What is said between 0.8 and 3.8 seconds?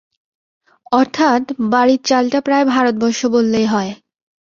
অর্থাৎ, বাড়ির চালটা প্রায় ভারতবর্ষ বললেই